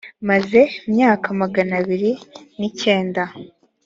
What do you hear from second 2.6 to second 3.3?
icyenda